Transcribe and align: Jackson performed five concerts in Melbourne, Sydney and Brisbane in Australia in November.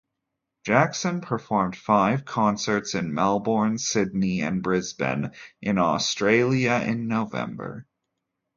Jackson 0.65 1.21
performed 1.21 1.75
five 1.75 2.25
concerts 2.25 2.95
in 2.95 3.13
Melbourne, 3.13 3.77
Sydney 3.77 4.41
and 4.41 4.63
Brisbane 4.63 5.29
in 5.61 5.77
Australia 5.77 6.81
in 6.83 7.07
November. 7.07 7.85